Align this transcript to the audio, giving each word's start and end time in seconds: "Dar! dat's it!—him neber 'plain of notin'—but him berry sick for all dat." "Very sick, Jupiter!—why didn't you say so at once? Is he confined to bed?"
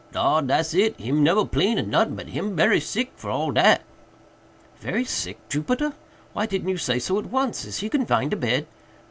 "Dar! 0.13 0.41
dat's 0.41 0.73
it!—him 0.73 1.21
neber 1.21 1.45
'plain 1.45 1.77
of 1.77 1.85
notin'—but 1.85 2.29
him 2.29 2.55
berry 2.55 2.79
sick 2.79 3.11
for 3.15 3.29
all 3.29 3.51
dat." 3.51 3.83
"Very 4.79 5.05
sick, 5.05 5.37
Jupiter!—why 5.47 6.47
didn't 6.47 6.69
you 6.69 6.77
say 6.77 6.97
so 6.97 7.19
at 7.19 7.27
once? 7.29 7.65
Is 7.65 7.81
he 7.81 7.87
confined 7.89 8.31
to 8.31 8.37
bed?" 8.37 8.65